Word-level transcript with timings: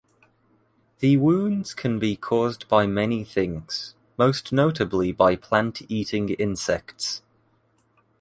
The 0.97 1.17
wounds 1.17 1.75
can 1.75 1.99
be 1.99 2.15
caused 2.15 2.67
by 2.67 2.87
many 2.87 3.23
things, 3.23 3.93
most 4.17 4.51
notably 4.51 5.11
by 5.11 5.35
plant-eating 5.35 6.29
insects. 6.29 7.21